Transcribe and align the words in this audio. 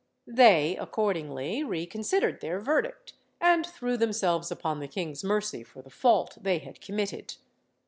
They 0.33 0.75
accordingly 0.77 1.63
reconsidered 1.63 2.41
their 2.41 2.57
verdict, 2.59 3.13
and 3.39 3.63
threw 3.63 3.97
themselves 3.97 4.49
upon 4.49 4.79
the 4.79 4.87
king's 4.87 5.23
mercy 5.23 5.61
for 5.63 5.83
the 5.83 5.91
fault 5.91 6.39
they 6.41 6.57
had 6.57 6.81
committed. 6.81 7.35